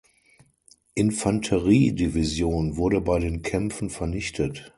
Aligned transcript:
Infanterie-Division 0.95 2.75
wurde 2.75 3.01
bei 3.01 3.19
den 3.19 3.43
Kämpfen 3.43 3.91
vernichtet. 3.91 4.67